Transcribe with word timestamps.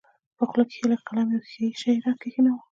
په 0.37 0.43
خوله 0.49 0.63
کښې 0.69 0.79
يې 0.81 0.89
لکه 0.91 1.03
قلم 1.07 1.27
يو 1.33 1.41
ښيښه 1.49 1.65
يي 1.69 1.79
شى 1.81 1.93
راکښېښوو. 2.05 2.59